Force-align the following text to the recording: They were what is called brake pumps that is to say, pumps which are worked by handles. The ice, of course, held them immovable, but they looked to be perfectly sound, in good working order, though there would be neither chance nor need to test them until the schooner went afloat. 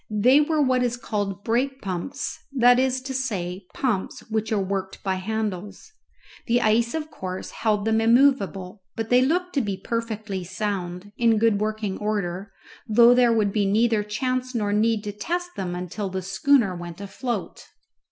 They 0.09 0.41
were 0.41 0.59
what 0.63 0.81
is 0.81 0.97
called 0.97 1.43
brake 1.43 1.79
pumps 1.79 2.39
that 2.53 2.79
is 2.79 3.01
to 3.01 3.13
say, 3.13 3.67
pumps 3.75 4.21
which 4.31 4.51
are 4.51 4.57
worked 4.57 5.03
by 5.03 5.17
handles. 5.17 5.91
The 6.47 6.59
ice, 6.59 6.95
of 6.95 7.11
course, 7.11 7.51
held 7.51 7.85
them 7.85 8.01
immovable, 8.01 8.81
but 8.95 9.09
they 9.11 9.21
looked 9.21 9.53
to 9.53 9.61
be 9.61 9.77
perfectly 9.77 10.43
sound, 10.43 11.11
in 11.19 11.37
good 11.37 11.61
working 11.61 11.99
order, 11.99 12.51
though 12.87 13.13
there 13.13 13.31
would 13.31 13.53
be 13.53 13.67
neither 13.67 14.01
chance 14.01 14.55
nor 14.55 14.73
need 14.73 15.03
to 15.03 15.11
test 15.11 15.51
them 15.55 15.75
until 15.75 16.09
the 16.09 16.23
schooner 16.23 16.75
went 16.75 16.99
afloat. 16.99 17.67